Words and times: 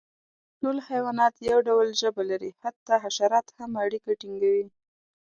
ټول 0.59 0.77
حیوانات 0.89 1.33
یو 1.49 1.59
ډول 1.67 1.87
ژبه 2.01 2.23
لري، 2.31 2.51
حتی 2.63 2.93
حشرات 3.03 3.47
هم 3.57 3.71
اړیکه 3.85 4.11
ټینګوي. 4.21 4.67